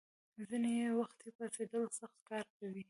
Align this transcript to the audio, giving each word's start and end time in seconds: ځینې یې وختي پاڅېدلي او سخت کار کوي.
ځینې 0.49 0.71
یې 0.79 0.89
وختي 0.99 1.29
پاڅېدلي 1.37 1.77
او 1.85 1.95
سخت 1.99 2.19
کار 2.29 2.45
کوي. 2.57 2.79